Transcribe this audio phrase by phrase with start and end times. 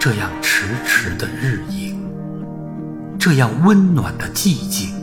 [0.00, 1.94] 这样迟迟的日影，
[3.18, 4.94] 这样温暖的寂静，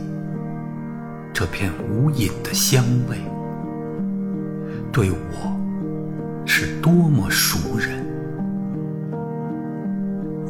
[1.32, 3.16] 这片无影的香味，
[4.90, 5.56] 对我
[6.44, 8.04] 是多么熟人。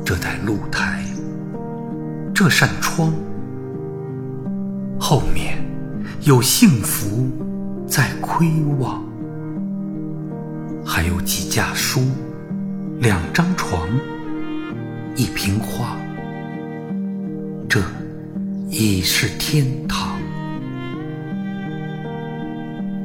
[0.03, 1.05] 这台露台，
[2.35, 3.13] 这扇窗，
[4.99, 5.63] 后面
[6.23, 7.29] 有幸福
[7.87, 9.05] 在窥望。
[10.87, 12.01] 还有几架书，
[12.99, 13.87] 两张床，
[15.19, 15.97] 一瓶花，
[17.69, 17.83] 这
[18.71, 20.17] 已是天堂。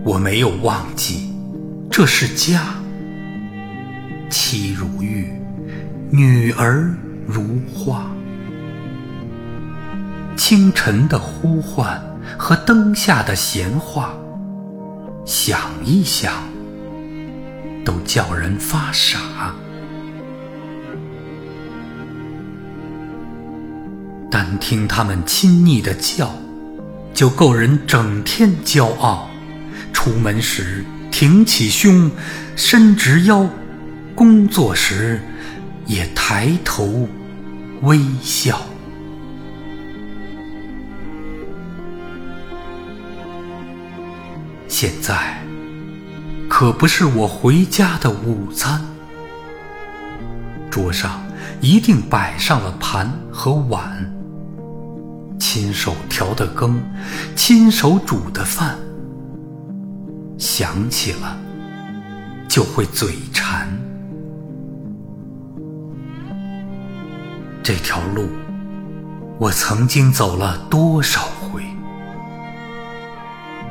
[0.05, 1.33] 我没有忘记，
[1.89, 2.75] 这是家。
[4.29, 5.27] 妻如玉，
[6.11, 6.95] 女儿
[7.25, 8.05] 如花。
[10.37, 11.99] 清晨的呼唤
[12.37, 14.13] 和灯下的闲话，
[15.25, 16.31] 想一想。
[17.83, 19.55] 都叫人发傻。
[24.33, 26.33] 单听他们亲昵的叫，
[27.13, 29.29] 就够人整天骄傲。
[29.93, 32.09] 出门时挺起胸，
[32.55, 33.45] 伸直腰；
[34.15, 35.21] 工作时
[35.85, 37.07] 也抬头
[37.83, 38.59] 微笑。
[44.67, 45.39] 现在。
[46.49, 48.79] 可不是我回家的午餐，
[50.69, 51.23] 桌上
[51.61, 54.13] 一定摆上了盘和碗，
[55.55, 56.81] 亲手调的羹，
[57.35, 58.75] 亲手煮的饭，
[60.35, 61.37] 想起了
[62.49, 63.67] 就会嘴馋。
[67.61, 68.27] 这条路，
[69.37, 71.61] 我曾经走了多少回，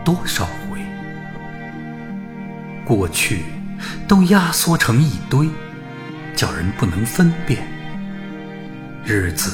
[0.05, 0.78] 多少回。
[2.84, 3.42] 过去
[4.06, 5.48] 都压缩成一堆，
[6.37, 7.66] 叫人不能分辨。
[9.04, 9.50] 日子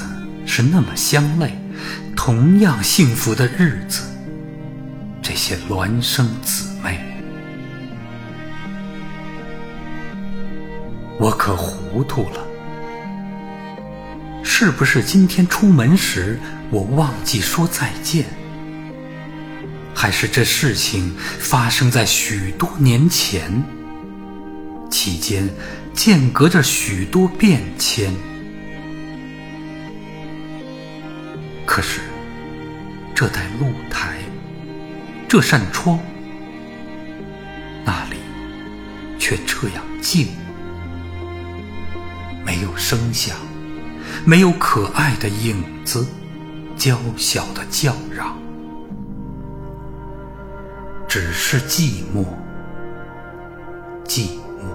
[0.48, 1.52] 是那么相类，
[2.16, 4.02] 同样幸福的日子。
[5.22, 6.98] 这些孪生姊妹，
[11.20, 12.44] 我可糊涂了。
[14.42, 18.24] 是不是今天出门时我忘记说再见？
[19.94, 23.62] 还是这事情发生在许多年前，
[24.90, 25.48] 期间
[25.92, 28.10] 间隔着许多变迁。
[31.78, 32.00] 可是
[33.14, 34.18] 这台露台，
[35.28, 36.00] 这扇窗，
[37.84, 38.16] 那里
[39.16, 40.26] 却这样静，
[42.44, 43.36] 没有声响，
[44.24, 46.04] 没有可爱的影子，
[46.76, 48.36] 娇小的叫嚷。
[51.06, 52.24] 只是寂寞，
[54.04, 54.74] 寂寞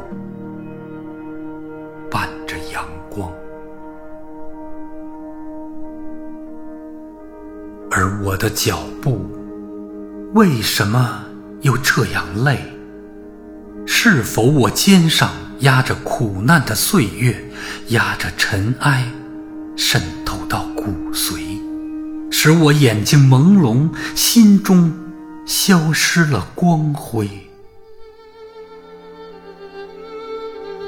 [2.09, 3.30] 伴着阳光，
[7.96, 9.30] 而我的脚步
[10.34, 11.24] 为什么
[11.62, 12.58] 又这样累？
[13.86, 17.40] 是否我肩上压着苦难的岁月，
[17.90, 19.08] 压着尘埃，
[19.78, 21.62] 渗透到骨髓，
[22.31, 24.92] 使我眼睛朦胧，心中。
[25.46, 27.30] 消失了光辉，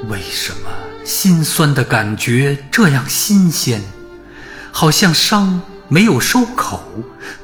[0.08, 0.70] 为什么
[1.04, 3.82] 心酸的感觉这样新鲜？
[4.72, 6.82] 好像伤没有收口，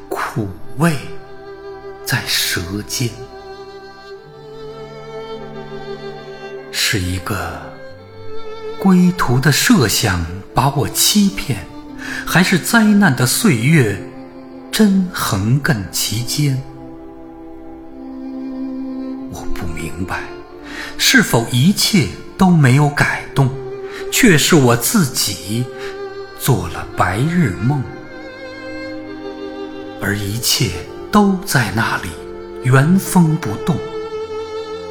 [0.09, 0.49] 苦
[0.79, 0.97] 味
[2.05, 3.09] 在舌尖。
[6.73, 7.63] 是一个
[8.81, 11.65] 归途的设想把我欺骗，
[12.27, 13.97] 还是灾难的岁月
[14.73, 16.61] 真横亘其间？
[19.31, 20.25] 我不明白，
[20.99, 23.49] 是否一切都没有改动，
[24.13, 25.65] 却是我自己
[26.41, 27.83] 做了白日梦，
[30.03, 30.73] 而一切
[31.13, 32.09] 都在那里
[32.65, 33.77] 原封不动，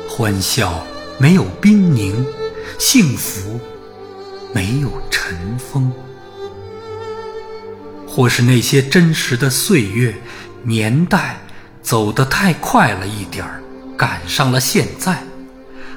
[0.08, 0.88] 欢笑
[1.20, 2.26] 没有冰凝，
[2.80, 3.60] 幸福
[4.54, 5.92] 没有尘封，
[8.08, 10.16] 或是那些真实的岁月
[10.64, 11.42] 年代
[11.82, 13.62] 走得太快了一点儿。
[13.98, 15.22] 赶上了现在，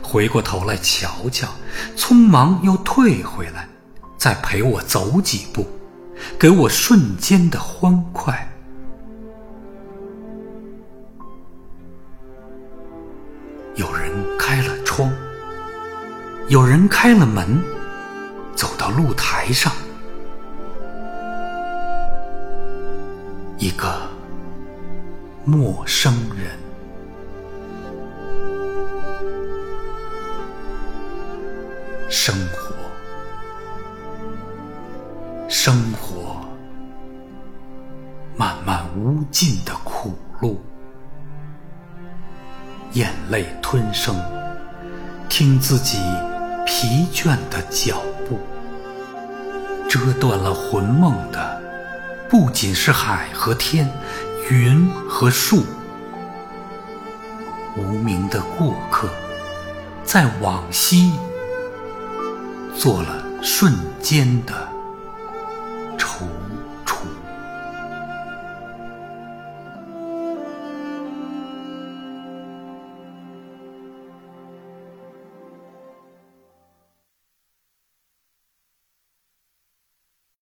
[0.03, 1.49] 回过头来瞧瞧，
[1.97, 3.69] 匆忙又退回来，
[4.19, 5.67] 再陪我走几步，
[6.39, 8.54] 给我瞬间的欢快。
[14.05, 15.11] 人开了窗，
[16.49, 17.59] 有人开了门，
[18.55, 19.73] 走到露台上，
[23.57, 23.99] 一个
[25.43, 26.53] 陌生人。
[32.11, 32.75] 生活
[35.49, 36.37] 生活
[38.37, 40.61] 漫漫无尽的苦路，
[42.95, 44.17] 眼泪吞声，
[45.29, 45.99] 听自己
[46.65, 48.39] 疲倦的脚步。
[49.89, 51.61] 折断了魂梦的，
[52.29, 53.91] 不仅是海和天，
[54.49, 55.65] 云和树。
[57.77, 59.09] 无名的过客，
[60.05, 61.15] 在往昔
[62.77, 64.74] 做了瞬间的。